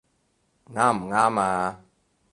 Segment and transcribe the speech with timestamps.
[0.73, 1.79] 啱唔啱呀？